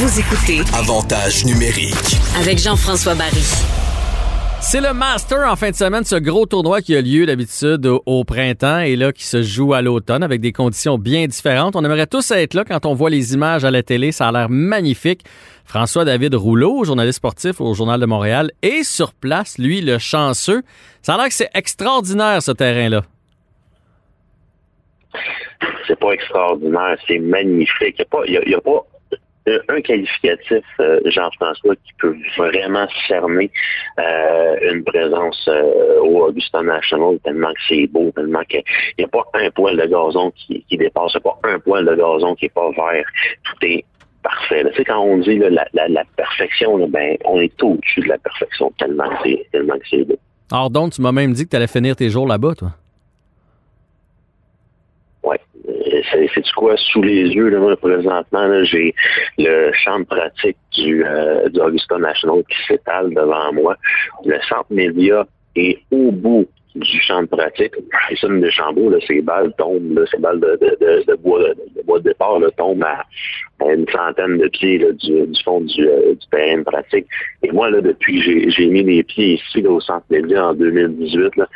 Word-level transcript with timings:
Vous 0.00 0.18
écoutez 0.18 0.60
Avantage 0.74 1.44
numérique. 1.44 2.16
avec 2.40 2.56
Jean-François 2.56 3.14
Barry. 3.14 3.44
C'est 4.62 4.80
le 4.80 4.94
Master 4.94 5.46
en 5.46 5.56
fin 5.56 5.72
de 5.72 5.74
semaine, 5.74 6.04
ce 6.04 6.16
gros 6.16 6.46
tournoi 6.46 6.80
qui 6.80 6.96
a 6.96 7.02
lieu 7.02 7.26
d'habitude 7.26 7.84
au, 7.84 8.02
au 8.06 8.24
printemps 8.24 8.78
et 8.78 8.96
là 8.96 9.12
qui 9.12 9.24
se 9.24 9.42
joue 9.42 9.74
à 9.74 9.82
l'automne 9.82 10.22
avec 10.22 10.40
des 10.40 10.52
conditions 10.52 10.96
bien 10.96 11.26
différentes. 11.26 11.76
On 11.76 11.84
aimerait 11.84 12.06
tous 12.06 12.30
être 12.30 12.54
là 12.54 12.64
quand 12.64 12.86
on 12.86 12.94
voit 12.94 13.10
les 13.10 13.34
images 13.34 13.66
à 13.66 13.70
la 13.70 13.82
télé, 13.82 14.10
ça 14.10 14.28
a 14.28 14.32
l'air 14.32 14.48
magnifique. 14.48 15.20
François-David 15.66 16.34
Rouleau, 16.34 16.82
journaliste 16.82 17.18
sportif 17.18 17.60
au 17.60 17.74
Journal 17.74 18.00
de 18.00 18.06
Montréal, 18.06 18.52
est 18.62 18.84
sur 18.84 19.12
place, 19.12 19.58
lui, 19.58 19.82
le 19.82 19.98
chanceux. 19.98 20.62
Ça 21.02 21.12
a 21.12 21.18
l'air 21.18 21.28
que 21.28 21.34
c'est 21.34 21.50
extraordinaire 21.52 22.42
ce 22.42 22.52
terrain-là. 22.52 23.02
c'est 25.86 26.00
pas 26.00 26.12
extraordinaire, 26.12 26.96
c'est 27.06 27.18
magnifique. 27.18 28.02
Il 28.26 28.40
n'y 28.46 28.54
a 28.54 28.60
pas 28.62 28.86
un- 29.46 29.74
un 29.76 29.80
qualificatif, 29.80 30.64
euh, 30.80 31.00
Jean-François, 31.06 31.74
qui 31.76 31.92
peut 31.98 32.16
vraiment 32.36 32.86
cerner 33.08 33.50
euh, 33.98 34.72
une 34.72 34.84
présence 34.84 35.48
euh, 35.48 36.00
au 36.00 36.26
Augusta 36.26 36.62
National, 36.62 37.18
tellement 37.24 37.52
que 37.52 37.60
c'est 37.68 37.86
beau, 37.86 38.10
tellement 38.14 38.42
qu'il 38.44 38.62
n'y 38.98 39.04
a 39.04 39.08
pas 39.08 39.24
un 39.34 39.50
poil 39.50 39.76
de 39.76 39.86
gazon 39.86 40.30
qui, 40.32 40.64
qui 40.68 40.76
dépasse, 40.76 41.14
pas 41.24 41.38
un 41.44 41.58
poil 41.58 41.84
de 41.86 41.94
gazon 41.94 42.34
qui 42.34 42.46
n'est 42.46 42.50
pas 42.50 42.70
vert. 42.70 43.04
Tout 43.44 43.66
est 43.66 43.84
parfait. 44.22 44.64
Tu 44.70 44.76
sais, 44.76 44.84
quand 44.84 44.98
on 45.00 45.18
dit 45.18 45.38
la, 45.38 46.04
perfection, 46.16 46.86
ben, 46.88 47.16
on 47.24 47.40
est 47.40 47.62
au-dessus 47.62 48.00
de 48.00 48.08
la 48.08 48.18
perfection, 48.18 48.70
tellement 48.78 49.08
que 49.08 49.86
c'est 49.90 50.04
beau. 50.04 50.18
Alors 50.52 50.70
donc, 50.70 50.92
tu 50.92 51.00
m'as 51.00 51.12
même 51.12 51.32
dit 51.32 51.44
que 51.44 51.50
tu 51.50 51.56
allais 51.56 51.66
finir 51.66 51.96
tes 51.96 52.10
jours 52.10 52.26
là-bas, 52.26 52.54
toi. 52.56 52.70
Ouais. 55.22 55.40
Euh, 56.20 56.26
C'est 56.34 56.44
du 56.44 56.52
quoi 56.52 56.76
sous 56.76 57.02
les 57.02 57.28
yeux 57.28 57.48
là, 57.48 57.58
moi, 57.58 57.76
présentement 57.76 58.64
j'ai 58.64 58.94
le 59.38 59.72
champ 59.72 60.02
pratique 60.04 60.56
du, 60.72 61.04
euh, 61.04 61.48
du 61.48 61.60
Augusta 61.60 61.98
National 61.98 62.42
qui 62.48 62.56
s'étale 62.66 63.12
devant 63.14 63.52
moi. 63.52 63.76
Le 64.24 64.38
centre 64.48 64.66
média 64.70 65.26
est 65.56 65.78
au 65.90 66.10
bout 66.12 66.46
du 66.74 67.00
champ 67.00 67.22
de 67.22 67.26
pratique. 67.26 67.72
Une 68.22 68.40
Deschambault, 68.40 68.90
là, 68.90 68.98
ces 69.06 69.20
balles 69.22 69.52
tombent, 69.58 69.98
là, 69.98 70.04
ces 70.10 70.18
balles 70.18 70.40
de, 70.40 70.58
de, 70.60 71.04
de, 71.04 71.14
bois, 71.16 71.40
de, 71.40 71.82
bois 71.84 71.98
de 71.98 72.04
départ 72.04 72.38
tombent 72.56 72.84
à, 72.84 73.04
une 73.72 73.86
centaine 73.88 74.38
de 74.38 74.48
pieds 74.48 74.78
du, 74.78 75.26
fond 75.44 75.62
du, 75.62 75.86
euh, 75.86 76.14
terrain 76.30 76.62
pratique. 76.62 77.06
Et 77.42 77.50
moi, 77.50 77.70
là, 77.70 77.80
depuis 77.80 78.20
que 78.20 78.50
j'ai- 78.50 78.66
mis 78.68 78.84
les 78.84 79.02
pieds 79.02 79.34
ici 79.34 79.66
au 79.66 79.80
centre 79.80 80.06
média 80.10 80.48
en 80.48 80.54
2018, 80.54 81.36
là, 81.36 81.48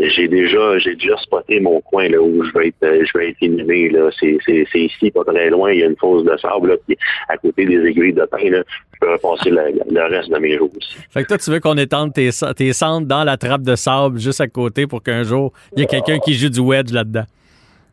j'ai 0.00 0.28
déjà 0.28 0.78
j'ai 0.78 0.94
déjà 0.94 1.16
spoté 1.18 1.60
mon 1.60 1.80
coin 1.80 2.08
là 2.08 2.20
où 2.20 2.44
je 2.44 2.52
vais 2.52 2.68
être 2.68 2.82
euh, 2.84 3.04
je 3.04 3.18
vais 3.18 3.30
être 3.30 3.42
inhumé 3.42 3.88
là. 3.90 4.10
C'est 4.18 4.38
c'est 4.44 4.66
c'est 4.72 4.80
ici 4.80 5.10
pas 5.10 5.24
très 5.24 5.50
loin. 5.50 5.72
Il 5.72 5.80
y 5.80 5.82
a 5.82 5.86
une 5.86 5.96
fosse 5.96 6.24
de 6.24 6.36
sable 6.36 6.68
là 6.70 6.76
puis 6.86 6.96
à 7.28 7.36
côté 7.36 7.64
des 7.66 7.84
aiguilles 7.86 8.12
de 8.12 8.24
pain 8.24 8.50
là. 8.50 8.62
Je 8.94 9.06
peux 9.06 9.12
repasser 9.12 9.50
le, 9.50 9.62
le 9.90 10.02
reste 10.16 10.30
de 10.30 10.38
mes 10.38 10.56
jours 10.56 10.70
aussi 10.76 10.96
Fait 11.10 11.22
que 11.22 11.28
toi, 11.28 11.38
tu 11.38 11.50
veux 11.52 11.60
qu'on 11.60 11.76
étende 11.76 12.12
tes, 12.12 12.30
tes 12.56 12.72
cendres 12.72 13.06
dans 13.06 13.22
la 13.22 13.36
trappe 13.36 13.62
de 13.62 13.76
sable 13.76 14.18
juste 14.18 14.40
à 14.40 14.48
côté 14.48 14.88
pour 14.88 15.02
qu'un 15.04 15.22
jour, 15.22 15.52
il 15.76 15.80
y 15.80 15.82
ait 15.82 15.86
quelqu'un 15.86 16.18
qui 16.18 16.34
joue 16.34 16.48
du 16.48 16.58
wedge 16.60 16.92
là-dedans? 16.92 17.24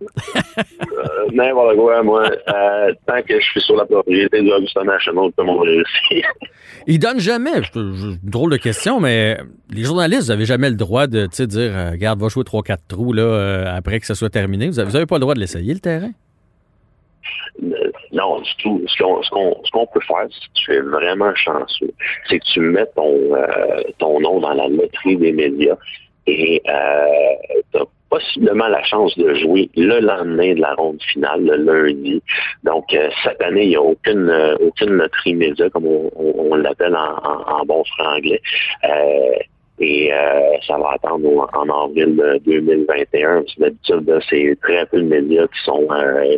euh, 0.02 1.15
n'importe 1.34 1.76
quoi 1.76 2.04
moi 2.04 2.24
euh, 2.30 2.94
tant 3.08 3.22
que 3.22 3.40
je 3.40 3.46
suis 3.46 3.62
sur 3.62 3.76
la 3.76 3.86
propriété 3.86 4.42
du 4.42 4.52
Augusta 4.52 4.84
National 4.84 5.30
tout 5.38 5.44
le 5.44 5.46
monde 5.46 5.62
réussit 5.62 6.26
Ils 6.88 7.00
donnent 7.06 7.20
jamais, 7.20 7.64
je- 7.64 7.72
je- 7.94 8.18
drôle 8.30 8.52
de 8.52 8.58
question, 8.58 9.00
mais 9.00 9.38
les 9.74 9.84
journalistes, 9.84 10.24
vous 10.24 10.30
n'avez 10.34 10.46
jamais 10.46 10.70
le 10.70 10.76
droit 10.76 11.08
de 11.08 11.26
dire, 11.28 11.72
euh, 11.76 11.92
regarde, 11.92 12.20
va 12.20 12.28
jouer 12.30 12.44
3-4 12.44 12.78
trous 12.88 13.14
là, 13.14 13.24
euh, 13.24 13.76
après 13.76 14.00
que 14.00 14.06
ça 14.06 14.16
soit 14.16 14.30
terminé. 14.30 14.70
Vous 14.70 14.76
n'avez 14.82 15.06
pas 15.06 15.16
le 15.16 15.22
droit 15.22 15.34
de 15.34 15.40
l'essayer, 15.40 15.74
le 15.74 15.80
terrain? 15.80 16.12
Euh, 17.64 17.92
non, 18.12 18.40
du 18.42 18.50
tout. 18.58 18.82
Ce 18.88 18.98
qu'on 19.72 19.88
peut 19.88 20.00
faire, 20.02 20.28
si 20.30 20.48
tu 20.54 20.74
es 20.74 20.82
vraiment 20.82 21.34
chanceux, 21.36 21.92
c'est 22.30 22.40
que 22.40 22.46
tu 22.54 22.60
mets 22.60 22.86
ton 22.96 23.32
ton 23.98 24.20
nom 24.20 24.40
dans 24.40 24.54
la 24.54 24.68
loterie 24.68 25.18
des 25.18 25.32
médias 25.32 25.76
et 26.28 26.62
euh, 26.68 27.84
possiblement 28.16 28.68
la 28.68 28.84
chance 28.84 29.18
de 29.18 29.34
jouer 29.36 29.70
le 29.76 30.00
lendemain 30.00 30.54
de 30.54 30.62
la 30.62 30.74
ronde 30.76 31.02
finale, 31.02 31.44
le 31.44 31.56
lundi. 31.58 32.22
Donc, 32.64 32.94
euh, 32.94 33.10
cette 33.24 33.42
année, 33.42 33.64
il 33.64 33.70
n'y 33.70 33.76
a 33.76 33.82
aucune 33.82 34.30
euh, 34.30 34.56
aucune 34.62 34.92
loterie 34.92 35.34
média, 35.34 35.70
comme 35.70 35.86
on, 35.86 36.56
l'appelle 36.56 36.96
en, 36.96 37.66
bon 37.66 37.84
franglais. 37.98 38.42
Euh, 38.86 39.36
et 39.80 40.14
euh, 40.14 40.58
ça 40.66 40.78
va 40.78 40.92
attendre 40.94 41.50
en 41.54 41.70
avril 41.84 42.16
de 42.16 42.40
2021. 42.46 43.42
Parce 43.42 43.56
que 43.56 43.60
D'habitude, 43.60 44.20
c'est 44.30 44.58
très 44.62 44.86
peu 44.86 45.02
de 45.02 45.08
médias 45.08 45.48
qui 45.48 45.62
sont 45.66 45.88
euh, 45.92 46.38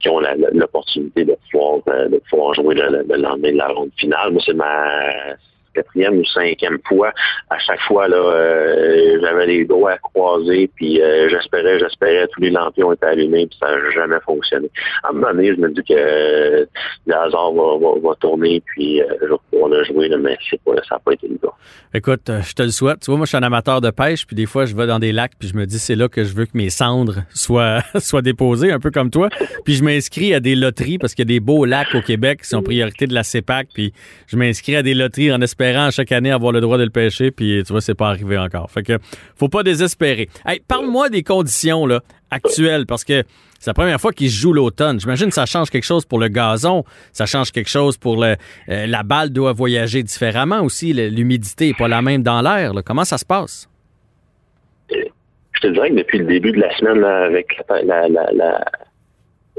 qui 0.00 0.08
ont 0.08 0.20
l'opportunité 0.52 1.24
de 1.24 1.36
pouvoir 1.50 1.78
euh, 1.88 2.08
de 2.08 2.20
pouvoir 2.28 2.54
jouer 2.54 2.74
le 2.74 3.16
lendemain 3.16 3.52
de 3.52 3.56
la 3.56 3.68
ronde 3.68 3.92
finale. 3.96 4.32
Moi, 4.32 4.42
c'est 4.44 4.54
ma 4.54 5.36
quatrième 5.74 6.18
ou 6.18 6.24
cinquième 6.24 6.78
fois. 6.86 7.12
À 7.50 7.58
chaque 7.58 7.80
fois, 7.82 8.08
là, 8.08 8.16
euh, 8.16 9.18
j'avais 9.20 9.46
les 9.46 9.64
doigts 9.64 9.96
croisés, 9.98 10.70
puis 10.74 11.00
euh, 11.00 11.28
j'espérais, 11.28 11.78
j'espérais, 11.78 12.28
tous 12.32 12.40
les 12.40 12.50
lampions 12.50 12.92
étaient 12.92 13.06
allumés, 13.06 13.46
puis 13.46 13.58
ça 13.60 13.70
n'a 13.70 13.90
jamais 13.90 14.20
fonctionné. 14.24 14.70
À 15.02 15.10
un 15.10 15.12
moment 15.12 15.32
donné, 15.32 15.54
je 15.54 15.60
me 15.60 15.70
dis 15.70 15.82
que 15.82 15.94
euh, 15.94 16.66
le 17.06 17.14
hasard 17.14 17.52
va, 17.52 18.14
tourner, 18.20 18.62
puis 18.66 19.02
euh, 19.02 19.06
je 19.20 19.26
vais 19.26 19.76
le 19.76 19.84
jouer, 19.84 20.10
mais 20.18 20.36
c'est 20.48 20.60
pas, 20.62 20.74
ça 20.88 20.96
n'a 20.96 20.98
pas 20.98 21.12
été 21.12 21.28
le 21.28 21.36
cas. 21.36 21.52
Écoute, 21.94 22.30
je 22.42 22.54
te 22.54 22.62
le 22.62 22.70
souhaite. 22.70 23.00
Tu 23.00 23.06
vois, 23.10 23.16
moi, 23.16 23.26
je 23.26 23.30
suis 23.30 23.38
un 23.38 23.42
amateur 23.42 23.80
de 23.80 23.90
pêche, 23.90 24.26
puis 24.26 24.36
des 24.36 24.46
fois, 24.46 24.66
je 24.66 24.74
vais 24.74 24.86
dans 24.86 24.98
des 24.98 25.12
lacs, 25.12 25.32
puis 25.38 25.48
je 25.48 25.56
me 25.56 25.66
dis, 25.66 25.78
c'est 25.78 25.94
là 25.94 26.08
que 26.08 26.24
je 26.24 26.34
veux 26.34 26.46
que 26.46 26.56
mes 26.56 26.70
cendres 26.70 27.22
soient, 27.34 27.80
soient 27.98 28.22
déposées, 28.22 28.72
un 28.72 28.80
peu 28.80 28.90
comme 28.90 29.10
toi. 29.10 29.28
Puis 29.64 29.74
je 29.74 29.84
m'inscris 29.84 30.34
à 30.34 30.40
des 30.40 30.54
loteries, 30.54 30.98
parce 30.98 31.14
qu'il 31.14 31.24
y 31.24 31.28
a 31.28 31.32
des 31.32 31.40
beaux 31.40 31.64
lacs 31.64 31.94
au 31.94 32.00
Québec 32.00 32.42
qui 32.42 32.48
sont 32.48 32.62
priorité 32.62 33.06
de 33.06 33.14
la 33.14 33.22
CEPAC, 33.22 33.68
puis 33.74 33.92
je 34.26 34.36
m'inscris 34.36 34.76
à 34.76 34.82
des 34.82 34.94
loteries 34.94 35.32
en 35.32 35.40
espérant 35.40 35.61
chaque 35.90 36.12
année 36.12 36.30
avoir 36.30 36.52
le 36.52 36.60
droit 36.60 36.78
de 36.78 36.84
le 36.84 36.90
pêcher, 36.90 37.30
puis 37.30 37.62
tu 37.64 37.72
vois, 37.72 37.80
c'est 37.80 37.94
pas 37.94 38.08
arrivé 38.08 38.38
encore. 38.38 38.70
Fait 38.70 38.82
que, 38.82 38.98
faut 39.36 39.48
pas 39.48 39.62
désespérer. 39.62 40.28
Hey, 40.46 40.60
parle-moi 40.66 41.08
des 41.08 41.22
conditions, 41.22 41.86
là, 41.86 42.00
actuelles, 42.30 42.86
parce 42.86 43.04
que 43.04 43.22
c'est 43.58 43.70
la 43.70 43.74
première 43.74 44.00
fois 44.00 44.12
qu'ils 44.12 44.30
jouent 44.30 44.52
l'automne. 44.52 44.98
J'imagine 44.98 45.28
que 45.28 45.34
ça 45.34 45.46
change 45.46 45.70
quelque 45.70 45.84
chose 45.84 46.04
pour 46.04 46.18
le 46.18 46.28
gazon, 46.28 46.84
ça 47.12 47.26
change 47.26 47.52
quelque 47.52 47.70
chose 47.70 47.96
pour 47.96 48.16
le, 48.16 48.36
euh, 48.68 48.86
la 48.86 49.02
balle 49.02 49.30
doit 49.30 49.52
voyager 49.52 50.02
différemment 50.02 50.62
aussi. 50.62 50.92
L'humidité 50.92 51.68
n'est 51.68 51.74
pas 51.74 51.88
la 51.88 52.02
même 52.02 52.22
dans 52.22 52.42
l'air. 52.42 52.72
Comment 52.84 53.04
ça 53.04 53.18
se 53.18 53.24
passe? 53.24 53.68
je 54.90 55.68
te 55.68 55.72
dirais 55.72 55.90
que 55.90 55.96
depuis 55.96 56.18
le 56.18 56.26
début 56.26 56.52
de 56.52 56.60
la 56.60 56.76
semaine, 56.76 57.04
avec 57.04 57.46
la, 57.84 58.08
la, 58.08 58.64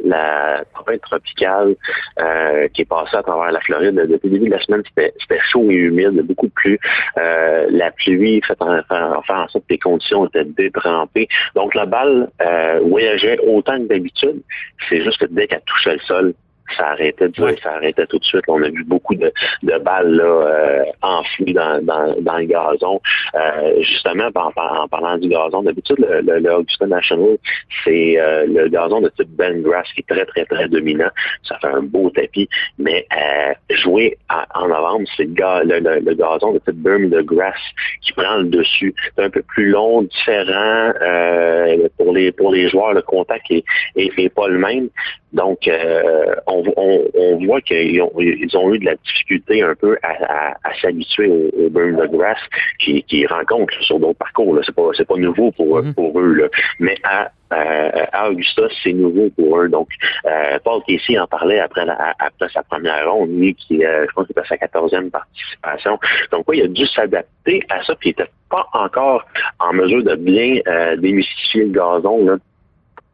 la, 0.03 0.63
tempête 0.75 1.01
tropicale 1.01 1.75
euh, 2.19 2.67
qui 2.69 2.81
est 2.81 2.85
passée 2.85 3.15
à 3.15 3.23
travers 3.23 3.51
la 3.51 3.59
Floride, 3.61 3.95
depuis 3.95 4.29
le 4.29 4.37
début 4.37 4.49
de 4.49 4.55
la 4.55 4.61
semaine, 4.61 4.83
c'était 4.95 5.39
chaud 5.51 5.69
et 5.69 5.75
humide, 5.75 6.21
beaucoup 6.21 6.47
de 6.47 6.53
pluie. 6.53 6.79
Euh, 7.17 7.67
la 7.69 7.91
pluie 7.91 8.41
fait 8.45 8.61
en- 8.61 8.81
fait 8.83 9.33
en 9.33 9.47
sorte 9.47 9.65
que 9.67 9.73
les 9.73 9.79
conditions 9.79 10.27
étaient 10.27 10.45
détrempées. 10.45 11.27
Donc 11.55 11.75
la 11.75 11.85
balle 11.85 12.29
euh, 12.41 12.79
voyageait 12.83 13.39
autant 13.47 13.77
que 13.77 13.87
d'habitude. 13.87 14.41
C'est 14.89 15.01
juste 15.01 15.19
que 15.19 15.25
dès 15.25 15.47
qu'elle 15.47 15.61
touchait 15.65 15.93
le 15.93 15.99
sol, 15.99 16.33
ça 16.77 16.87
arrêtait 16.89 17.29
de 17.29 17.55
ça 17.61 17.73
arrêtait 17.75 18.05
tout 18.07 18.19
de 18.19 18.23
suite. 18.23 18.43
On 18.47 18.61
a 18.63 18.69
vu 18.69 18.83
beaucoup 18.85 19.15
de, 19.15 19.31
de 19.63 19.77
balles 19.79 20.13
là, 20.15 20.23
euh, 20.23 20.83
enfouies 21.01 21.53
dans, 21.53 21.83
dans, 21.83 22.15
dans 22.21 22.37
le 22.37 22.45
gazon. 22.45 22.99
Euh, 23.35 23.81
justement, 23.81 24.27
en, 24.35 24.51
par- 24.51 24.81
en 24.83 24.87
parlant 24.87 25.17
du 25.17 25.27
gazon, 25.29 25.63
d'habitude, 25.63 25.97
le, 25.99 26.21
le, 26.21 26.39
le 26.39 26.53
Augusta 26.53 26.85
National, 26.87 27.37
c'est 27.83 28.19
euh, 28.19 28.45
le 28.47 28.67
gazon 28.69 29.01
de 29.01 29.09
type 29.09 29.29
Ben 29.29 29.61
Grass 29.61 29.87
qui 29.93 30.01
est 30.01 30.13
très, 30.13 30.25
très, 30.25 30.45
très 30.45 30.67
dominant. 30.67 31.09
Ça 31.47 31.57
fait 31.59 31.67
un 31.67 31.81
beau 31.81 32.09
tapis. 32.09 32.47
Mais 32.77 33.05
euh, 33.15 33.53
jouer 33.75 34.17
à- 34.29 34.47
en 34.55 34.67
novembre, 34.67 35.07
c'est 35.17 35.23
le, 35.25 35.33
ga- 35.33 35.63
le, 35.63 35.79
le- 35.79 35.99
le 35.99 36.13
gazon 36.15 36.53
de 36.53 36.59
type 36.59 36.75
Bermuda 36.81 37.21
Grass 37.23 37.57
qui 38.01 38.13
prend 38.13 38.37
le 38.37 38.45
dessus. 38.45 38.93
C'est 39.15 39.23
un 39.23 39.29
peu 39.29 39.41
plus 39.43 39.69
long, 39.69 40.03
différent. 40.03 40.91
euh, 41.01 41.87
pour 41.97 42.13
les 42.13 42.31
pour 42.31 42.51
les 42.51 42.69
joueurs, 42.69 42.93
le 42.93 43.01
contact 43.01 43.45
est, 43.49 43.63
est, 43.95 44.11
est 44.17 44.29
pas 44.29 44.47
le 44.47 44.57
même. 44.57 44.89
Donc, 45.33 45.67
euh, 45.67 46.35
on, 46.47 46.62
on, 46.77 47.05
on 47.15 47.33
on 47.33 47.45
voit 47.45 47.61
qu'ils 47.61 48.01
ont, 48.01 48.11
ils 48.19 48.57
ont 48.57 48.73
eu 48.73 48.79
de 48.79 48.85
la 48.85 48.95
difficulté 48.95 49.61
un 49.61 49.75
peu 49.75 49.97
à, 50.03 50.53
s'habituer 50.81 51.27
au, 51.27 51.65
au 51.65 51.69
burn 51.69 51.95
the 51.97 52.11
grass 52.11 52.37
qu'ils 52.79 53.27
rencontrent 53.27 53.81
sur 53.81 53.99
d'autres 53.99 54.17
parcours. 54.17 54.59
C'est 54.65 54.75
pas, 54.75 54.89
c'est 54.95 55.07
pas 55.07 55.15
nouveau 55.15 55.51
pour, 55.51 55.79
mm-hmm. 55.79 55.93
pour 55.93 56.19
eux. 56.19 56.33
Là. 56.33 56.47
Mais 56.79 56.95
à 57.03 57.31
euh, 57.51 58.05
à 58.13 58.29
Augusta, 58.31 58.63
c'est 58.81 58.93
nouveau 58.93 59.29
pour 59.29 59.59
eux. 59.59 59.69
Donc, 59.69 59.89
euh, 60.25 60.57
Paul 60.63 60.81
Casey 60.87 61.19
en 61.19 61.27
parlait 61.27 61.59
après, 61.59 61.85
après 61.87 62.49
sa 62.49 62.63
première 62.63 63.11
ronde, 63.11 63.29
lui, 63.29 63.53
qui, 63.53 63.85
euh, 63.85 64.07
je 64.09 64.13
pense 64.13 64.25
que 64.27 64.33
c'était 64.35 64.47
sa 64.47 64.57
quatorzième 64.57 65.11
participation. 65.11 65.99
Donc, 66.31 66.45
oui, 66.47 66.59
il 66.59 66.63
a 66.63 66.67
dû 66.67 66.87
s'adapter 66.87 67.63
à 67.69 67.83
ça, 67.83 67.95
puis 67.95 68.09
il 68.09 68.15
n'était 68.17 68.31
pas 68.49 68.65
encore 68.73 69.23
en 69.59 69.71
mesure 69.73 70.03
de 70.03 70.15
bien 70.15 70.61
démystifier 70.97 71.65
le 71.65 71.71
gazon. 71.71 72.25
Là. 72.25 72.37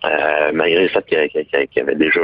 Euh, 0.06 0.52
malgré 0.54 0.84
le 0.84 0.88
fait 0.88 1.06
qu'il 1.06 1.82
avait 1.82 1.96
déjà 1.96 2.22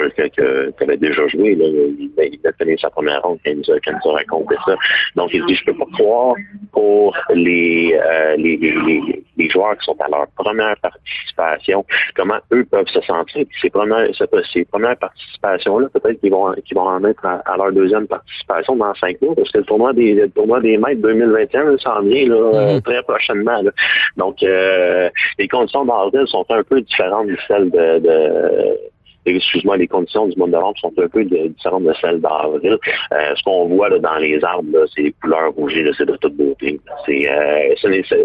avait 0.79 0.97
déjà 0.97 1.27
joué, 1.27 1.55
là, 1.55 1.65
il, 1.65 2.39
a 2.45 2.51
fini 2.53 2.79
sa 2.79 2.89
première 2.89 3.21
ronde 3.21 3.39
quand 3.43 3.51
il 3.51 3.57
nous 3.57 3.69
a, 3.69 3.79
quand 3.81 3.91
il 3.91 3.99
nous 4.05 4.11
a 4.11 4.15
raconté 4.15 4.55
ça. 4.65 4.75
Donc 5.17 5.33
il 5.33 5.45
dit 5.45 5.55
je 5.55 5.65
peux 5.65 5.77
pas 5.77 5.85
croire 5.91 6.35
pour 6.71 7.17
les, 7.33 7.99
euh, 8.01 8.37
les, 8.37 8.55
les, 8.55 8.71
les, 8.71 9.24
joueurs 9.49 9.77
qui 9.77 9.85
sont 9.85 9.97
à 9.99 10.07
leur 10.09 10.27
première 10.37 10.75
participation, 10.77 11.85
comment 12.15 12.37
eux 12.53 12.65
peuvent 12.65 12.87
se 12.87 13.01
sentir. 13.01 13.45
Puis 13.45 13.59
ces 13.61 13.69
premières, 13.69 14.07
ces 14.51 14.65
premières 14.65 14.97
participations-là, 14.97 15.87
peut-être 15.93 16.19
qu'ils 16.19 16.31
vont 16.31 16.53
qu'ils 16.65 16.77
vont 16.77 16.87
en 16.87 16.99
mettre 16.99 17.25
à, 17.25 17.57
leur 17.57 17.71
deuxième 17.71 18.07
participation 18.07 18.75
dans 18.75 18.93
cinq 18.95 19.21
mois, 19.21 19.35
parce 19.35 19.51
que 19.51 19.59
le 19.59 19.65
tournoi 19.65 19.93
des 19.93 20.13
le 20.13 20.29
tournoi 20.29 20.61
des 20.61 20.77
maîtres 20.77 21.01
2021 21.01 21.77
s'en 21.77 22.01
vient 22.01 22.27
là, 22.27 22.35
mm-hmm. 22.35 22.81
très 22.81 23.03
prochainement. 23.03 23.61
Là. 23.61 23.71
Donc 24.17 24.41
euh, 24.43 25.09
les 25.37 25.47
conditions 25.47 25.85
d'avril 25.85 26.27
sont 26.27 26.45
un 26.49 26.63
peu 26.63 26.81
différentes 26.81 27.27
de 27.27 27.37
celles 27.47 27.69
de, 27.71 28.77
excuse-moi, 29.25 29.77
les 29.77 29.87
conditions 29.87 30.27
du 30.27 30.37
monde 30.37 30.51
de 30.51 30.57
l'ombre 30.57 30.77
sont 30.79 30.93
un 30.97 31.07
peu 31.07 31.23
différentes 31.23 31.83
de 31.83 31.93
celles 31.99 32.21
d'avril. 32.21 32.77
Euh, 33.11 33.35
ce 33.35 33.43
qu'on 33.43 33.65
voit 33.67 33.89
là, 33.89 33.99
dans 33.99 34.17
les 34.17 34.43
arbres, 34.43 34.85
c'est 34.93 35.01
les 35.01 35.11
couleurs 35.13 35.53
rouges, 35.53 35.73
c'est 35.97 36.05
de 36.05 36.15
toute 36.17 36.35
beauté. 36.35 36.79
C'est, 37.05 37.29
euh, 37.29 37.75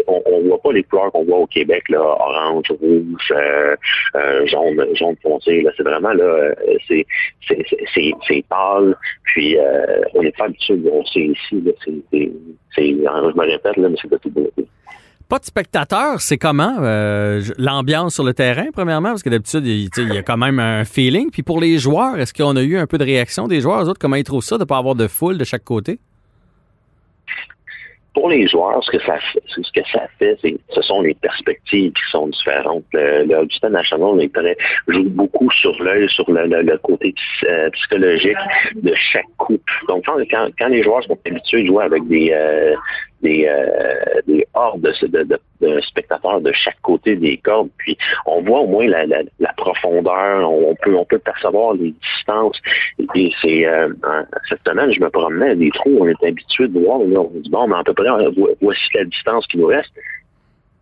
on, 0.07 0.21
on 0.25 0.41
voit 0.41 0.61
pas 0.61 0.73
les 0.73 0.83
couleurs 0.83 1.11
qu'on 1.11 1.23
voit 1.23 1.39
au 1.39 1.47
Québec, 1.47 1.89
là, 1.89 2.01
orange, 2.01 2.71
rouge, 2.79 3.33
euh, 3.33 4.45
jaune, 4.45 4.85
jaune 4.93 5.15
foncé. 5.21 5.61
Là, 5.61 5.71
c'est 5.75 5.83
vraiment 5.83 6.13
là, 6.13 6.53
c'est, 6.87 7.05
c'est, 7.47 7.63
c'est, 7.93 8.11
c'est 8.27 8.45
pâle. 8.49 8.95
Puis 9.25 9.57
on 10.13 10.23
n'est 10.23 10.31
pas 10.31 10.45
habitué 10.45 10.77
de 10.77 10.89
voir 10.89 11.03
ici. 11.03 11.35
Là, 11.51 11.71
c'est, 11.83 12.31
c'est, 12.75 12.89
je 12.89 12.93
me 12.93 13.41
répète 13.41 13.77
là, 13.77 13.89
mais 13.89 13.97
c'est 14.01 14.11
de 14.11 14.17
toute 14.17 14.33
beauté 14.33 14.65
pas 15.31 15.39
de 15.39 15.45
spectateurs, 15.45 16.19
c'est 16.19 16.37
comment 16.37 16.75
euh, 16.81 17.41
l'ambiance 17.57 18.15
sur 18.15 18.25
le 18.25 18.33
terrain, 18.33 18.65
premièrement? 18.73 19.11
Parce 19.11 19.23
que 19.23 19.29
d'habitude, 19.29 19.65
il, 19.65 20.13
y 20.13 20.17
a 20.17 20.23
quand 20.23 20.35
même 20.35 20.59
un 20.59 20.83
feeling. 20.83 21.31
Puis 21.31 21.41
pour 21.41 21.61
les 21.61 21.77
joueurs, 21.77 22.19
est-ce 22.19 22.33
qu'on 22.33 22.57
a 22.57 22.61
eu 22.61 22.77
un 22.77 22.85
peu 22.85 22.97
de 22.97 23.05
réaction 23.05 23.47
des 23.47 23.61
joueurs? 23.61 23.87
autres, 23.87 23.97
comment 23.97 24.17
ils 24.17 24.25
trouvent 24.25 24.43
ça 24.43 24.57
de 24.57 24.63
ne 24.63 24.65
pas 24.65 24.77
avoir 24.77 24.93
de 24.93 25.07
foule 25.07 25.37
de 25.37 25.45
chaque 25.45 25.63
côté? 25.63 25.99
pour 28.13 28.29
les 28.29 28.47
joueurs, 28.47 28.83
ce 28.83 28.91
que 28.91 28.99
ça 29.03 29.17
fait, 29.31 29.41
ce 29.47 29.71
que 29.71 29.87
ça 29.89 30.01
fait, 30.19 30.37
ce 30.69 30.81
sont 30.81 31.01
les 31.01 31.13
perspectives 31.13 31.93
qui 31.93 32.11
sont 32.11 32.27
différentes. 32.27 32.83
Le, 32.91 33.23
le 33.23 33.69
National 33.69 34.21
est 34.21 34.33
très, 34.33 34.57
joue 34.87 35.09
beaucoup 35.09 35.49
sur 35.51 35.81
l'œil, 35.81 36.09
sur 36.09 36.29
le, 36.29 36.77
côté 36.77 37.15
euh, 37.49 37.69
psychologique 37.69 38.37
de 38.75 38.93
chaque 39.13 39.25
Donc, 39.87 40.05
quand, 40.05 40.67
les 40.67 40.83
joueurs 40.83 41.03
sont 41.03 41.17
habitués 41.25 41.63
de 41.63 41.67
jouer 41.67 41.83
avec 41.85 42.07
des, 42.07 42.31
euh, 42.31 42.75
euh, 43.23 44.21
des 44.27 44.45
hordes 44.53 44.81
de, 44.81 45.81
spectateurs 45.81 46.41
de 46.41 46.51
chaque 46.53 46.79
côté 46.81 47.15
des 47.15 47.37
cordes. 47.37 47.69
Puis 47.77 47.97
on 48.25 48.41
voit 48.41 48.61
au 48.61 48.67
moins 48.67 48.87
la, 48.87 49.53
profondeur, 49.57 50.49
on 50.49 50.75
peut 50.75 50.95
on 50.95 51.05
peut 51.05 51.19
percevoir 51.19 51.73
les 51.75 51.91
distances. 51.91 52.59
Et 53.15 53.31
c'est 53.41 53.65
euh, 53.67 53.89
cette 54.49 54.67
semaine, 54.67 54.91
je 54.91 54.99
me 54.99 55.09
promenais 55.09 55.55
des 55.55 55.69
trous, 55.71 55.97
on 55.99 56.07
est 56.07 56.23
habitué 56.23 56.67
de 56.67 56.79
voir, 56.79 56.99
on 56.99 57.31
dit 57.35 57.49
bon, 57.49 57.67
mais 57.67 57.75
à 57.75 57.83
peu 57.83 57.93
près 57.93 58.09
voici 58.61 58.81
la 58.95 59.05
distance 59.05 59.45
qui 59.47 59.57
nous 59.57 59.67
reste. 59.67 59.93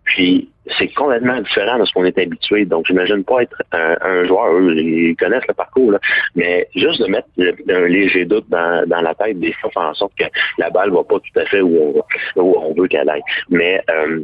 Puis 0.10 0.50
c'est 0.78 0.88
complètement 0.90 1.40
différent 1.42 1.80
de 1.80 1.86
ce 1.86 1.94
qu'on 1.94 2.06
est 2.06 2.18
habitué. 2.18 2.66
Donc, 2.66 2.86
j'imagine 2.88 3.24
pas 3.24 3.42
être 3.42 3.62
un, 3.72 4.26
joueur, 4.26 4.54
eux, 4.54 4.76
ils 4.76 5.16
connaissent 5.16 5.48
le 5.48 5.54
parcours, 5.54 5.92
là, 5.92 6.00
mais 6.36 6.68
juste 6.76 7.02
de 7.02 7.08
mettre 7.08 7.28
un 7.38 7.88
léger 7.88 8.26
doute 8.26 8.46
dans, 8.50 8.86
la 8.88 9.16
tête, 9.16 9.40
des 9.40 9.54
fois, 9.54 9.70
faire 9.72 9.84
en 9.84 9.94
sorte 9.94 10.14
que 10.18 10.26
la 10.58 10.70
balle 10.70 10.92
va 10.92 11.04
pas 11.04 11.20
tout 11.20 11.40
à 11.40 11.46
fait 11.46 11.62
où 11.62 12.04
on, 12.36 12.42
où 12.42 12.56
on 12.60 12.74
veut 12.74 12.88
qu'elle 12.88 13.10
aille. 13.10 13.22
Mais 13.50 13.82
euh, 13.90 14.22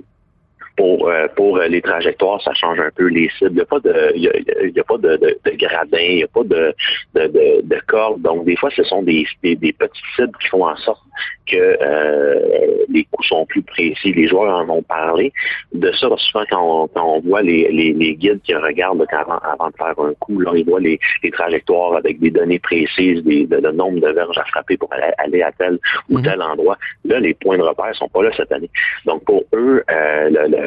pour 0.75 1.09
euh, 1.09 1.27
pour 1.35 1.57
les 1.59 1.81
trajectoires, 1.81 2.41
ça 2.41 2.53
change 2.53 2.79
un 2.79 2.91
peu 2.95 3.07
les 3.07 3.29
cibles. 3.37 3.51
Il 3.51 3.55
n'y 3.55 3.61
a 3.61 3.65
pas 3.65 3.79
de 3.79 4.11
il 4.15 4.23
y 4.23 4.79
a, 4.79 4.83
pas 4.83 4.97
de, 4.97 5.17
de, 5.17 5.37
de, 5.43 5.51
gradin, 5.57 5.97
il 5.97 6.15
n'y 6.17 6.23
a 6.23 6.27
pas 6.27 6.43
de, 6.43 6.73
de, 7.15 7.61
de, 7.61 7.81
cordes. 7.87 8.21
Donc 8.21 8.45
des 8.45 8.55
fois, 8.55 8.69
ce 8.71 8.83
sont 8.83 9.03
des, 9.03 9.25
des, 9.43 9.55
des 9.55 9.73
petites 9.73 10.05
cibles 10.15 10.37
qui 10.39 10.47
font 10.47 10.65
en 10.65 10.75
sorte 10.77 11.01
que 11.47 11.77
euh, 11.81 12.85
les 12.89 13.05
coups 13.05 13.27
sont 13.27 13.45
plus 13.45 13.61
précis. 13.61 14.13
Les 14.13 14.27
joueurs 14.27 14.57
en 14.57 14.69
ont 14.69 14.81
parlé. 14.81 15.31
De 15.73 15.91
ça, 15.91 16.07
souvent, 16.17 16.45
quand 16.49 16.89
on, 16.95 17.19
voit 17.21 17.41
les, 17.41 17.69
les, 17.71 18.15
guides 18.15 18.41
qui 18.43 18.53
regardent 18.55 19.05
avant, 19.11 19.37
avant, 19.37 19.69
de 19.69 19.75
faire 19.75 19.99
un 19.99 20.13
coup, 20.19 20.39
là, 20.39 20.51
ils 20.55 20.65
voient 20.65 20.79
les, 20.79 20.99
trajectoires 21.31 21.95
avec 21.95 22.19
des 22.19 22.31
données 22.31 22.59
précises, 22.59 23.23
des, 23.23 23.45
de, 23.45 23.71
nombre 23.71 23.99
de 23.99 24.09
verges 24.09 24.37
à 24.37 24.45
frapper 24.45 24.77
pour 24.77 24.89
aller, 25.17 25.41
à 25.41 25.51
tel 25.51 25.79
ou 26.09 26.17
mhm. 26.17 26.23
tel 26.23 26.41
endroit. 26.41 26.77
Là, 27.03 27.19
les 27.19 27.33
points 27.33 27.57
de 27.57 27.63
repère 27.63 27.93
sont 27.95 28.09
pas 28.09 28.23
là 28.23 28.31
cette 28.35 28.51
année. 28.51 28.69
Donc, 29.05 29.23
pour 29.25 29.43
eux, 29.53 29.83
euh, 29.89 30.29
le, 30.29 30.47
le, 30.47 30.64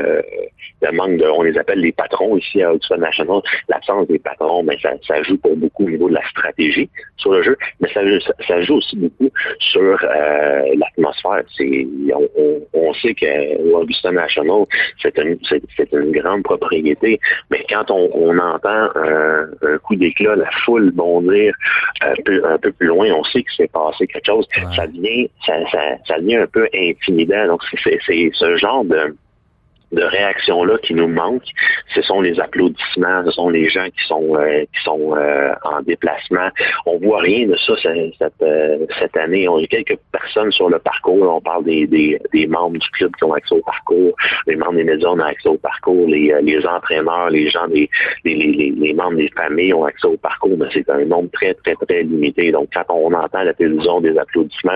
manque 0.93 1.17
de, 1.19 1.27
on 1.27 1.43
les 1.43 1.57
appelle 1.59 1.81
les 1.81 1.93
patrons 1.93 2.37
ici 2.37 2.63
à 2.63 2.73
Oxford 2.73 2.99
National, 2.99 3.41
l'absence 3.69 4.07
des 4.09 4.19
patrons, 4.19 4.63
mais 4.63 4.77
ben, 4.83 4.99
ça, 5.01 5.15
ça 5.15 5.23
joue 5.23 5.39
pour 5.39 5.57
beaucoup 5.57 5.85
au 5.85 5.91
niveau 5.91 6.09
de 6.09 6.15
la 6.15 6.29
stratégie 6.29 6.89
sur 7.17 7.33
le 7.33 7.43
jeu, 7.43 7.57
mais 7.81 7.89
ça, 7.93 8.01
ça 8.47 8.61
joue 8.63 8.77
aussi 8.77 8.97
beaucoup 8.97 9.31
sur 9.59 9.99
euh, 10.03 10.75
l'atmosphère. 10.77 11.43
On, 12.75 12.95
sait 12.95 13.15
que 13.15 13.73
Augusta 13.75 14.11
National, 14.11 14.65
c'est 15.03 15.17
une, 15.19 16.13
grande 16.13 16.43
propriété, 16.43 17.21
mais 17.51 17.65
quand 17.69 17.91
on, 17.91 18.39
entend 18.39 18.89
un, 18.95 19.79
coup 19.85 19.95
d'éclat, 19.95 20.37
la 20.37 20.51
foule 20.65 20.91
bondir 20.93 21.55
un 22.01 22.15
peu, 22.25 22.43
un 22.45 22.59
peu 22.59 22.73
plus 22.73 22.87
loin, 22.87 23.11
on 23.13 23.25
sait 23.25 23.43
que 23.43 23.51
c'est 23.57 23.71
passé 23.71 24.07
quelque 24.07 24.27
chose. 24.27 24.47
Ça 24.75 24.87
devient, 24.87 25.29
ça, 25.45 25.55
ça, 25.71 25.81
ça 26.07 26.19
devient 26.19 26.37
un 26.37 26.47
peu 26.47 26.69
intimidant. 26.75 27.47
Donc, 27.47 27.63
c'est 27.83 27.99
ce 28.33 28.57
genre 28.57 28.85
de 28.85 29.15
de 29.93 30.03
réaction-là 30.03 30.79
qui 30.83 30.95
nous 30.95 31.09
manque, 31.09 31.45
ce 31.95 32.03
sont 32.03 32.21
les 32.21 32.39
applaudissements, 32.41 33.25
ce 33.25 33.31
sont 33.31 33.49
les 33.49 33.69
gens 33.69 33.87
qui 33.87 34.07
sont 34.07 34.37
euh, 34.37 34.65
qui 34.75 34.83
sont 34.85 35.17
euh, 35.17 35.53
en 35.65 35.81
déplacement. 35.83 36.49
On 36.87 36.99
voit 36.99 37.21
rien 37.21 37.47
de 37.47 37.57
ça 37.57 37.75
cette, 37.83 38.33
euh, 38.43 38.87
cette, 38.99 39.17
année. 39.17 39.49
On 39.49 39.59
a 39.59 39.67
quelques 39.67 39.99
personnes 40.13 40.53
sur 40.53 40.69
le 40.69 40.79
parcours. 40.79 41.23
On 41.23 41.41
parle 41.41 41.65
des, 41.65 41.87
des, 41.87 42.21
des, 42.33 42.47
membres 42.47 42.79
du 42.79 42.91
club 42.91 43.15
qui 43.17 43.25
ont 43.25 43.33
accès 43.33 43.55
au 43.55 43.63
parcours, 43.63 44.15
les 44.47 44.57
membres 44.57 44.75
des 44.75 44.85
médias 44.85 45.09
ont 45.09 45.19
accès 45.21 45.49
au 45.49 45.59
parcours, 45.59 46.07
les, 46.07 46.35
les 46.43 46.67
entraîneurs, 46.67 47.31
les 47.31 47.49
gens 47.51 47.67
les, 47.67 47.89
les, 48.25 48.73
les, 48.77 48.95
membres 48.95 49.17
des 49.17 49.31
familles 49.37 49.75
ont 49.75 49.85
accès 49.85 50.07
au 50.07 50.17
parcours, 50.17 50.57
mais 50.59 50.67
c'est 50.73 50.89
un 50.91 51.05
nombre 51.05 51.31
très, 51.33 51.55
très, 51.55 51.75
très 51.75 52.03
limité. 52.03 52.51
Donc, 52.53 52.69
quand 52.73 52.85
on 52.89 53.13
entend 53.13 53.43
la 53.43 53.55
télévision 53.55 54.01
des 54.01 54.17
applaudissements, 54.19 54.73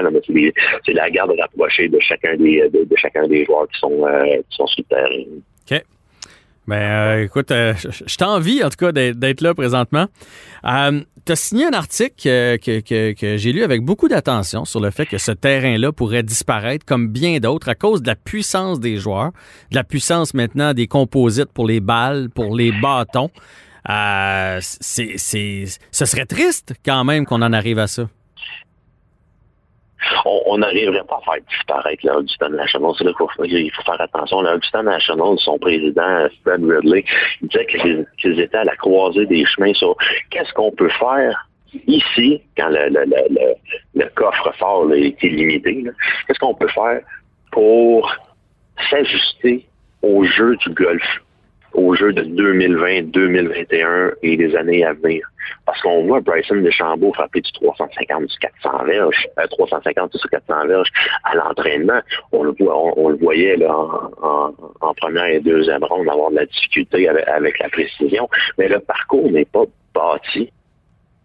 c'est 0.85 0.93
la 0.93 1.11
garde 1.11 1.33
rapprochée 1.39 1.89
de 1.89 1.99
chacun 2.01 2.37
des 2.37 2.69
de, 2.69 2.87
chacun 2.97 3.27
des 3.27 3.45
joueurs 3.45 3.69
qui 3.69 3.79
sont 3.79 4.07
qui 4.49 4.57
sont 4.57 4.67
sur 4.67 4.85
OK. 5.71 5.83
Ben, 6.69 6.77
euh, 6.77 7.25
écoute, 7.25 7.51
euh, 7.51 7.75
je 7.75 8.17
t'envie 8.17 8.63
en 8.63 8.71
tout 8.71 8.77
cas 8.77 8.93
d'être 8.93 9.41
là 9.41 9.53
présentement. 9.53 10.07
Euh, 10.65 11.01
tu 11.25 11.33
as 11.33 11.37
signé 11.37 11.67
un 11.67 11.73
article 11.73 12.15
que, 12.59 13.37
j'ai 13.37 13.53
lu 13.53 13.63
avec 13.63 13.83
beaucoup 13.83 14.09
d'attention 14.09 14.65
sur 14.65 14.81
le 14.81 14.91
fait 14.91 15.07
que 15.07 15.19
ce 15.19 15.33
terrain-là 15.33 15.93
pourrait 15.93 16.23
disparaître 16.23 16.85
comme 16.85 17.09
bien 17.09 17.39
d'autres 17.39 17.69
à 17.69 17.75
cause 17.75 18.03
de 18.03 18.09
la 18.09 18.17
puissance 18.17 18.81
des 18.81 18.97
joueurs, 18.97 19.33
de 19.71 19.77
la 19.77 19.85
puissance 19.85 20.35
maintenant 20.35 20.73
des 20.73 20.87
composites 20.87 21.53
pour 21.53 21.67
les 21.67 21.81
balles, 21.81 22.29
pour 22.31 22.57
les 22.57 22.73
bâtons. 22.73 23.31
c'est, 24.61 25.17
ce 25.19 26.05
serait 26.05 26.27
triste 26.27 26.75
quand 26.85 27.05
même 27.05 27.27
qu'on 27.27 27.43
en 27.43 27.53
arrive 27.53 27.79
à 27.79 27.87
ça 27.89 28.09
on 30.25 30.59
n'arriverait 30.59 31.05
pas 31.05 31.21
à 31.27 31.33
faire 31.33 31.45
disparaître 31.49 32.07
l'Augustin 32.07 32.49
National. 32.51 32.93
C'est 32.97 33.05
là 33.05 33.13
qu'il 33.17 33.73
faut, 33.73 33.83
faire 33.83 34.01
attention. 34.01 34.43
L'Augustin 34.43 34.83
National, 34.83 35.39
son 35.39 35.59
président, 35.59 36.27
Fred 36.45 36.65
Ridley, 36.65 37.05
il 37.41 37.49
disait 37.49 37.67
qu'ils 38.19 38.41
étaient 38.41 38.57
à 38.57 38.65
la 38.65 38.77
croisée 38.77 39.27
des 39.27 39.45
chemins 39.45 39.75
sur 39.75 39.97
qu'est-ce 40.31 40.53
qu'on 40.53 40.73
peut 40.73 40.91
faire 40.91 41.49
ici, 41.87 42.43
quand 42.57 42.69
le, 42.69 42.89
le, 42.89 43.05
le, 43.05 43.55
le 43.95 44.09
coffre-fort 44.15 44.93
est 44.93 45.23
illimité, 45.23 45.85
qu'est-ce 46.27 46.39
qu'on 46.39 46.55
peut 46.55 46.69
faire 46.69 47.01
pour 47.51 48.15
s'ajuster 48.91 49.67
au 50.03 50.25
jeu 50.25 50.57
du 50.57 50.71
golf 50.71 51.23
au 51.75 51.95
jeu 51.95 52.13
de 52.13 52.23
2020, 52.23 53.11
2021 53.11 54.13
et 54.23 54.37
les 54.37 54.57
années 54.57 54.85
à 54.85 54.93
venir. 54.93 55.27
Parce 55.67 55.81
qu'on 55.83 56.05
voit 56.07 56.21
Bryson 56.21 56.57
DeChambeau 56.57 57.13
frapper 57.13 57.41
du 57.41 57.53
350, 57.53 58.27
du 58.27 58.39
400 58.39 58.85
verges, 58.85 59.29
350 59.51 60.17
sur 60.17 60.31
400 60.31 60.67
verges 60.67 60.89
à 61.25 61.35
l'entraînement. 61.35 62.01
On 62.33 62.45
le 62.45 62.55
voit, 62.59 62.77
on, 62.97 63.09
le 63.09 63.17
voyait 63.17 63.57
là, 63.57 63.75
en, 63.75 64.53
en, 64.81 64.95
première 64.95 65.27
et 65.27 65.41
deuxième 65.41 65.83
ronde 65.85 66.09
avoir 66.09 66.31
de 66.31 66.37
la 66.37 66.47
difficulté 66.47 67.09
avec, 67.09 67.27
avec 67.29 67.59
la 67.59 67.69
précision. 67.69 68.29
Mais 68.59 68.69
le 68.69 68.81
parcours 68.81 69.31
n'est 69.31 69.45
pas 69.45 69.65
bâti 69.95 70.53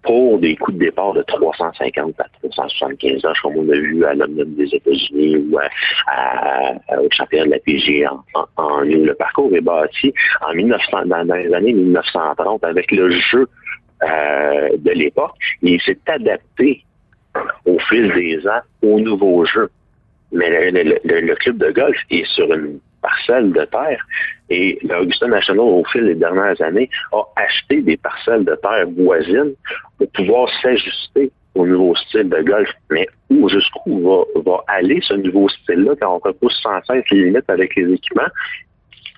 pour 0.08 0.40
des 0.40 0.56
coups 0.56 0.78
de 0.78 0.86
départ 0.86 1.14
de 1.14 1.22
350 1.24 2.16
à 2.20 2.26
375 2.42 3.26
heures, 3.26 3.36
comme 3.44 3.58
on 3.58 3.70
a 3.70 3.76
vu 3.76 4.06
à 4.06 4.14
l'Omnium 4.14 4.54
des 4.56 4.74
États-Unis 4.74 5.36
ou 5.38 5.60
à, 5.60 6.98
au 6.98 7.08
championnat 7.12 7.46
de 7.46 7.52
la 7.52 7.60
PG 7.60 8.08
en, 8.08 8.24
en, 8.56 8.80
Le 8.80 9.14
parcours 9.14 9.54
est 9.54 9.62
bâti 9.62 10.14
en 10.48 10.54
1900, 10.54 11.06
dans, 11.08 11.36
les 11.36 11.54
années 11.54 11.74
1930 11.74 12.64
avec 12.64 12.90
le 12.92 13.12
jeu 13.12 13.48
euh, 14.04 14.70
de 14.78 14.92
l'époque 14.92 15.34
il 15.62 15.82
s'est 15.82 16.00
adapté 16.08 16.84
au 17.66 17.78
fil 17.90 18.14
des 18.14 18.48
ans 18.48 18.62
au 18.84 19.00
nouveau 19.00 19.44
jeu. 19.46 19.70
Mais 20.32 20.72
le, 20.72 21.36
club 21.36 21.58
de 21.58 21.72
golf 21.72 21.98
est 22.10 22.26
sur 22.28 22.52
une 22.54 22.80
parcelle 23.01 23.51
de 23.51 23.66
terre 23.66 24.06
et 24.50 24.80
l'Augusta 24.84 25.27
National, 25.27 25.66
au 25.66 25.84
fil 25.86 26.06
des 26.06 26.16
dernières 26.16 26.62
années, 26.62 26.89
a 27.12 27.24
acheté 27.36 27.82
des 27.82 27.98
parcelles 27.98 28.46
de 28.46 28.56
terre 28.56 28.88
voisines 28.98 29.54
pour 29.98 30.10
pouvoir 30.12 30.50
s'ajuster 30.62 31.32
au 31.56 31.66
nouveau 31.66 31.96
style 31.96 32.30
de 32.30 32.42
golf. 32.42 32.70
Mais 32.92 33.08
où, 33.30 33.50
jusqu'où 33.50 34.00
va, 34.01 34.42
va 34.42 34.63
aller 34.68 35.00
ce 35.01 35.16
nouveau 35.16 35.50
style-là 35.50 35.94
quand 36.00 36.16
on 36.16 36.20
repousse 36.20 36.58
sans 36.62 36.82
cesse 36.84 37.04
les 37.12 37.25
limites 37.25 37.50
avec 37.50 37.75
les 37.75 37.94
équipements? 37.94 38.30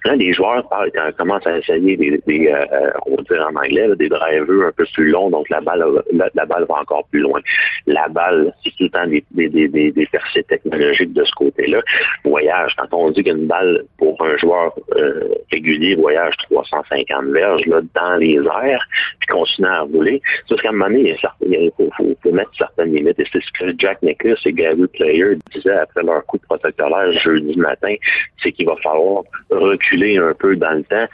Là, 0.05 0.15
les 0.15 0.31
joueurs 0.33 0.67
parlent, 0.69 0.91
commencent 1.17 1.45
à 1.45 1.57
essayer 1.57 1.97
des, 1.97 2.21
des 2.25 2.47
euh, 2.47 2.65
euh, 2.71 2.91
on 3.05 3.21
dire 3.21 3.47
en 3.51 3.55
anglais, 3.55 3.89
des 3.97 4.07
drivers 4.07 4.67
un 4.67 4.71
peu 4.71 4.85
plus 4.93 5.09
longs, 5.09 5.29
donc 5.29 5.49
la 5.49 5.59
balle, 5.59 5.83
la, 6.13 6.45
balle 6.45 6.65
va 6.69 6.75
encore 6.81 7.05
plus 7.11 7.19
loin. 7.19 7.41
La 7.85 8.07
balle, 8.07 8.53
c'est 8.63 8.71
tout 8.77 8.83
le 8.83 8.89
temps 8.89 9.07
des, 9.07 9.23
des, 9.31 9.67
des, 9.67 9.91
des 9.91 10.05
percées 10.05 10.43
technologiques 10.43 11.13
de 11.13 11.23
ce 11.23 11.31
côté-là. 11.33 11.81
Voyage, 12.23 12.75
quand 12.77 12.97
on 12.97 13.11
dit 13.11 13.23
qu'une 13.23 13.47
balle 13.47 13.83
pour 13.97 14.15
un 14.23 14.37
joueur 14.37 14.73
euh, 14.95 15.35
régulier 15.51 15.95
voyage 15.95 16.35
350 16.49 17.25
verges 17.25 17.65
là, 17.65 17.81
dans 17.93 18.15
les 18.17 18.35
airs, 18.35 18.87
puis 19.19 19.27
continue 19.27 19.67
à 19.67 19.81
rouler, 19.81 20.21
c'est 20.47 20.55
parce 20.55 20.61
qu'à 20.61 20.69
un 20.69 20.71
moment 20.73 20.85
donné, 20.85 21.17
il 21.41 21.71
faut, 21.75 21.89
faut, 21.97 22.15
faut, 22.23 22.31
mettre 22.31 22.51
certaines 22.57 22.93
limites. 22.93 23.19
Et 23.19 23.25
c'est 23.31 23.41
ce 23.41 23.51
que 23.51 23.73
Jack 23.77 24.01
Nicklaus 24.01 24.39
et 24.45 24.53
Gary 24.53 24.87
Player 24.87 25.35
disaient 25.53 25.77
après 25.77 26.03
leur 26.03 26.25
coup 26.25 26.37
de 26.37 26.43
protecteur 26.43 26.89
jeudi 27.23 27.57
matin, 27.57 27.95
c'est 28.41 28.51
qu'il 28.51 28.65
va 28.65 28.75
falloir 28.77 29.23
reculer 29.49 29.88
un 29.91 30.33
peu 30.33 30.55
dans 30.55 30.71
le 30.71 30.83
temps, 30.83 31.07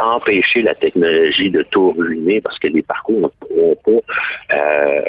empêcher 0.00 0.62
la 0.62 0.74
technologie 0.74 1.50
de 1.50 1.62
tout 1.70 1.92
ruiner 1.92 2.40
parce 2.40 2.58
que 2.58 2.68
les 2.68 2.82
parcours 2.82 3.20
ne 3.20 3.28
pourront 3.28 3.76
pas 3.84 4.56
euh, 4.56 5.02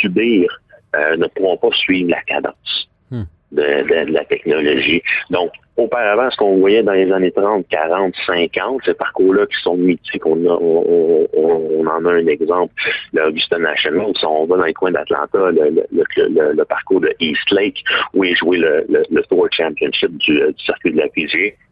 subir, 0.00 0.60
euh, 0.94 1.16
ne 1.16 1.26
pourront 1.28 1.56
pas 1.56 1.70
suivre 1.72 2.10
la 2.10 2.22
cadence. 2.22 2.88
Hmm. 3.10 3.24
De, 3.52 4.10
la 4.10 4.24
technologie. 4.24 5.02
Donc, 5.28 5.50
auparavant, 5.76 6.30
ce 6.30 6.36
qu'on 6.38 6.58
voyait 6.58 6.82
dans 6.82 6.92
les 6.92 7.12
années 7.12 7.32
30, 7.32 7.66
40, 7.68 8.14
50, 8.26 8.80
ces 8.84 8.94
parcours-là 8.94 9.46
qui 9.46 9.62
sont 9.62 9.76
mythiques, 9.76 10.24
on, 10.24 10.38
on, 10.46 11.86
en 11.86 12.04
a 12.06 12.12
un 12.12 12.26
exemple, 12.26 12.72
l'Augusta 13.12 13.58
National, 13.58 14.06
si 14.16 14.24
on 14.24 14.46
va 14.46 14.56
dans 14.56 14.64
les 14.64 14.72
coins 14.72 14.92
d'Atlanta, 14.92 15.50
le, 15.50 16.64
parcours 16.64 17.02
de 17.02 17.14
East 17.20 17.50
Lake, 17.50 17.84
où 18.14 18.24
il 18.24 18.34
jouait 18.36 18.56
le, 18.56 19.22
Tour 19.28 19.48
Championship 19.50 20.16
du, 20.16 20.38
du 20.38 20.64
circuit 20.64 20.92
de 20.92 20.98
la 20.98 21.08
PG 21.08 21.54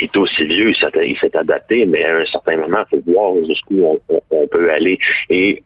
est 0.00 0.16
aussi 0.16 0.44
vieux, 0.44 0.70
il 0.70 1.16
s'est 1.18 1.36
adapté, 1.36 1.86
mais 1.86 2.04
à 2.04 2.18
un 2.18 2.24
certain 2.26 2.56
moment, 2.56 2.84
il 2.92 2.98
faut 2.98 3.12
voir 3.12 3.34
jusqu'où 3.46 3.98
on, 4.08 4.46
peut 4.48 4.70
aller. 4.70 4.98
Et 5.30 5.62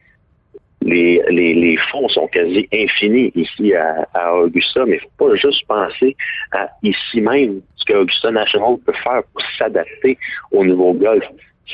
les, 0.82 1.22
les, 1.30 1.76
fonds 1.90 2.08
sont 2.08 2.28
quasi 2.28 2.68
infinis 2.72 3.32
ici 3.34 3.74
à, 3.74 4.34
Augusta, 4.34 4.84
mais 4.86 4.92
il 4.92 4.94
ne 4.96 5.00
faut 5.00 5.28
pas 5.28 5.34
juste 5.36 5.66
penser 5.66 6.16
à 6.52 6.68
ici 6.82 7.20
même 7.20 7.60
ce 7.76 7.84
qu'Augusta 7.92 8.30
National 8.30 8.76
peut 8.84 8.92
faire 8.92 9.22
pour 9.32 9.42
s'adapter 9.58 10.18
au 10.52 10.64
nouveau 10.64 10.92
golf. 10.92 11.24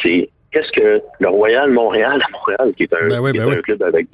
C'est 0.03 0.31
qu'est-ce 0.53 0.73
que 0.73 1.03
le 1.21 1.29
Royal 1.29 1.71
Montréal 1.71 2.23
à 2.23 2.31
Montréal, 2.31 2.73
qui 2.77 2.85
est 2.85 2.95
un, 2.95 3.09
ben 3.09 3.33
ben 3.33 3.63
club 3.63 3.83
avec 3.83 4.07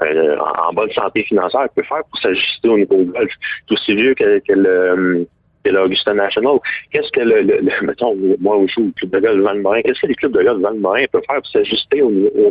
en 0.00 0.72
bonne 0.72 0.90
santé 0.92 1.22
financière, 1.24 1.68
peut 1.74 1.82
faire 1.82 2.04
pour 2.10 2.18
s'ajuster 2.20 2.68
au 2.68 2.78
niveau 2.78 3.04
golf. 3.04 3.32
C'est 3.68 3.74
aussi 3.74 3.94
vieux 3.94 4.14
que, 4.14 4.38
que 4.40 4.52
le 4.52 5.26
c'est 5.64 5.72
l'Augusta 5.72 6.14
National. 6.14 6.58
Qu'est-ce 6.90 7.10
que 7.12 7.20
le, 7.20 7.42
le, 7.42 7.86
mettons, 7.86 8.16
moi 8.40 8.58
je 8.66 8.72
joue 8.74 8.86
le 8.86 8.92
club 8.92 9.10
de 9.10 9.20
golf 9.20 9.42
Val-Morin, 9.42 9.82
qu'est-ce 9.82 10.00
que 10.00 10.06
les 10.06 10.14
clubs 10.14 10.32
de 10.32 10.42
golf 10.42 10.60
Val-Morin 10.60 11.04
peuvent 11.10 11.22
faire 11.26 11.36
pour 11.36 11.46
s'ajuster 11.46 12.02
au, 12.02 12.10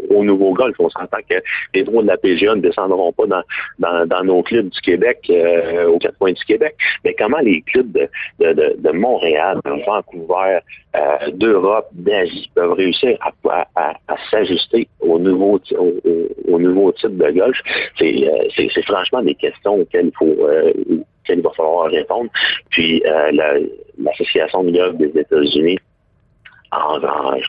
au, 0.10 0.24
nouveau 0.24 0.54
golf? 0.54 0.76
On 0.80 0.90
s'entend 0.90 1.18
que 1.30 1.36
les 1.74 1.84
droits 1.84 2.04
de 2.04 2.08
la 2.08 2.18
PGA 2.18 2.56
ne 2.56 2.62
descendront 2.62 3.12
pas 3.14 3.26
dans, 3.28 3.44
dans, 3.80 4.06
dans 4.06 4.24
nos 4.24 4.44
clubs 4.44 4.70
du 4.70 4.82
Québec, 4.82 5.20
euh, 5.30 5.88
aux 5.88 6.00
quatre 6.00 6.18
points 6.18 6.34
du 6.34 6.44
Québec. 6.46 6.76
Mais 7.04 7.16
comment 7.18 7.40
les 7.40 7.62
clubs 7.62 7.92
de, 7.92 8.08
de, 8.40 8.76
de, 8.78 8.92
Montréal, 8.92 9.60
de 9.66 9.86
Vancouver, 9.86 10.60
euh, 10.96 11.32
d'Europe, 11.34 11.88
d'Asie 11.94 12.50
peuvent 12.56 12.74
réussir 12.74 13.18
à, 13.22 13.68
à, 13.76 13.94
à, 14.08 14.16
s'ajuster 14.30 14.88
au 15.00 15.20
nouveau, 15.20 15.60
au, 15.78 15.94
au, 16.48 16.60
nouveau 16.60 16.92
type 16.94 17.18
de 17.18 17.32
golf? 17.32 17.58
C'est, 17.98 18.28
euh, 18.28 18.82
franchement 18.86 19.22
des 19.22 19.36
questions 19.36 19.76
auxquelles 19.82 20.08
il 20.08 20.18
faut, 20.18 20.48
il 21.38 21.42
va 21.42 21.52
falloir 21.52 21.90
répondre. 21.90 22.30
Puis 22.70 23.04
euh, 23.06 23.32
l'Association 23.98 24.64
de 24.64 24.72
golf 24.72 24.96
des 24.98 25.20
États-Unis, 25.20 25.78
en, 26.72 27.00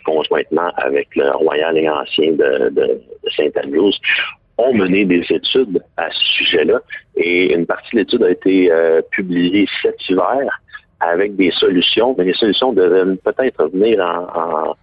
conjointement 0.05 0.71
avec 0.77 1.15
le 1.15 1.31
Royal 1.31 1.79
et 1.79 1.89
Ancien 1.89 2.33
de, 2.33 3.01
Saint-Andrews, 3.37 3.93
ont 4.59 4.75
mené 4.75 5.05
des 5.05 5.25
études 5.31 5.83
à 5.97 6.11
ce 6.11 6.25
sujet-là 6.37 6.81
et 7.17 7.55
une 7.55 7.67
partie 7.67 7.95
de 7.95 8.01
l'étude 8.01 8.23
a 8.23 8.31
été 8.31 8.71
euh, 8.71 9.01
publiée 9.11 9.67
cet 9.81 10.09
hiver 10.09 10.61
avec 11.01 11.35
des 11.37 11.51
solutions, 11.53 12.15
mais 12.17 12.25
les 12.25 12.35
solutions 12.35 12.73
devraient 12.73 13.17
peut-être 13.25 13.69
venir 13.69 14.01
en, 14.01 14.71
en, 14.71 14.77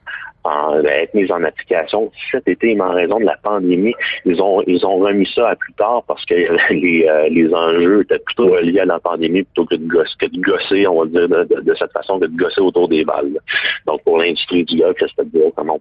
être 0.86 1.14
mises 1.14 1.32
en 1.32 1.44
application 1.44 2.12
cet 2.32 2.48
été, 2.48 2.76
mais 2.76 2.82
en 2.82 2.94
raison 2.94 3.20
de 3.20 3.26
la 3.26 3.38
pandémie, 3.38 3.94
ils 4.26 4.42
ont 4.42 4.62
ils 4.68 4.86
ont 4.86 4.98
remis 4.98 5.28
ça 5.36 5.50
à 5.50 5.56
plus 5.56 5.74
tard 5.74 6.04
parce 6.08 6.26
que 6.26 6.34
les, 6.74 7.08
euh, 7.08 7.30
les 7.30 7.54
enjeux 7.54 8.02
étaient 8.02 8.20
plutôt 8.20 8.60
liés 8.60 8.80
à 8.80 8.86
la 8.86 9.00
pandémie 9.00 9.44
plutôt 9.44 9.66
que 9.66 9.76
de, 9.76 9.88
gosser, 9.88 10.16
que 10.20 10.26
de 10.28 10.42
gosser, 10.42 10.88
on 10.88 11.04
va 11.04 11.06
dire, 11.06 11.46
de, 11.46 11.76
cette 11.76 11.92
façon, 11.92 12.20
que 12.20 12.26
de 12.26 12.38
gosser 12.38 12.62
autour 12.62 12.88
des 12.88 13.04
balles. 13.04 13.40
Donc 13.86 14.04
pour 14.04 14.18
l'industrie 14.18 14.64
du 14.64 14.78
golf, 14.78 14.96
de 15.00 15.40
voir 15.40 15.52
comment, 15.56 15.80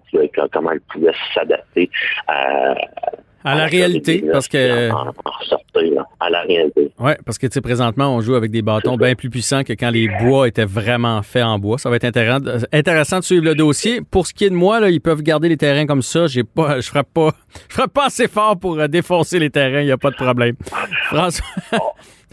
comment 0.51 0.71
elle 0.71 0.81
pouvait 0.81 1.13
s'adapter 1.33 1.89
à 2.27 2.75
à 3.43 3.55
la 3.55 3.65
réalité, 3.65 4.23
parce 4.31 4.47
que. 4.47 4.89
À 6.19 6.29
la 6.29 6.41
réalité. 6.41 6.91
Oui, 6.99 7.11
parce 7.25 7.37
que, 7.37 7.47
tu 7.47 7.53
sais, 7.53 7.61
présentement, 7.61 8.13
on 8.13 8.21
joue 8.21 8.35
avec 8.35 8.51
des 8.51 8.61
bâtons 8.61 8.97
bien 8.97 9.15
plus 9.15 9.29
puissants 9.29 9.63
que 9.63 9.73
quand 9.73 9.89
les 9.89 10.09
bois 10.21 10.47
étaient 10.47 10.65
vraiment 10.65 11.21
faits 11.21 11.43
en 11.43 11.57
bois. 11.57 11.77
Ça 11.77 11.89
va 11.89 11.95
être 11.95 12.05
intéressant, 12.05 12.65
intéressant 12.73 13.19
de 13.19 13.23
suivre 13.23 13.45
le 13.45 13.55
dossier. 13.55 14.01
Pour 14.01 14.27
ce 14.27 14.33
qui 14.33 14.45
est 14.45 14.49
de 14.49 14.55
moi, 14.55 14.79
là, 14.79 14.89
ils 14.89 14.99
peuvent 14.99 15.21
garder 15.21 15.47
les 15.47 15.57
terrains 15.57 15.85
comme 15.85 16.01
ça. 16.01 16.27
J'ai 16.27 16.43
pas, 16.43 16.81
je 16.81 16.89
frappe 16.89 17.13
pas, 17.13 17.31
je 17.69 17.75
frappe 17.75 17.93
pas 17.93 18.07
assez 18.07 18.27
fort 18.27 18.59
pour 18.59 18.77
euh, 18.77 18.87
défoncer 18.87 19.39
les 19.39 19.49
terrains. 19.49 19.81
Il 19.81 19.85
n'y 19.85 19.91
a 19.91 19.97
pas 19.97 20.11
de 20.11 20.15
problème. 20.15 20.55
François. 21.05 21.45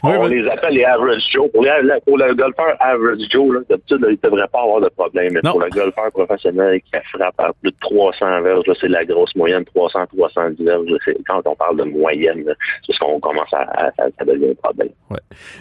On 0.02 0.26
les 0.26 0.46
appelle 0.48 0.74
les 0.74 0.84
average 0.84 1.22
Joe. 1.32 1.50
Pour, 1.52 1.62
le 1.62 2.34
golfeur 2.34 2.76
average 2.80 3.20
Joe, 3.30 3.64
d'habitude, 3.68 3.98
il 4.02 4.18
ne 4.22 4.30
devrait 4.30 4.48
pas 4.48 4.62
avoir 4.62 4.80
de 4.80 4.88
problème. 4.88 5.32
Mais 5.34 5.40
pour 5.40 5.60
le 5.60 5.70
golfeur 5.70 6.10
professionnel 6.12 6.80
qui 6.80 7.00
frappe 7.12 7.34
à 7.38 7.52
plus 7.60 7.70
de 7.70 7.76
300 7.80 8.42
verges, 8.42 8.64
c'est 8.80 8.88
la 8.88 9.04
grosse 9.04 9.34
moyenne, 9.34 9.64
300-310 9.74 10.64
verges. 10.64 10.84
Quand 11.26 11.42
on 11.44 11.54
parle 11.54 11.78
de 11.78 11.84
moyenne, 11.84 12.44
c'est 12.84 12.92
ce 12.92 12.98
qu'on 12.98 13.20
commence 13.20 13.52
à, 13.52 13.62
à, 13.62 13.90
ça 13.96 14.24
devient 14.24 14.50
un 14.50 14.54
problème. 14.54 14.88
Ouais. 15.10 15.18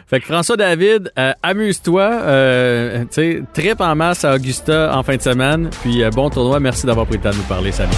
Fait 0.08 0.20
que 0.20 0.26
François 0.26 0.58
David, 0.58 1.12
euh, 1.18 1.34
amuse-toi, 1.44 2.10
euh, 2.24 3.00
tu 3.06 3.08
sais, 3.12 3.42
trip 3.54 3.82
en 3.82 3.96
masse 3.96 4.26
à 4.26 4.36
Augusta 4.36 4.92
en 4.96 5.04
fin 5.04 5.16
de 5.16 5.22
semaine, 5.22 5.70
puis 5.82 6.04
euh, 6.04 6.10
bon 6.10 6.30
tournoi. 6.30 6.60
Merci 6.60 6.86
d'avoir 6.86 7.06
pris 7.06 7.18
le 7.18 7.24
temps 7.24 7.32
de 7.32 7.38
nous 7.38 7.44
parler. 7.44 7.72
Salut. 7.72 7.92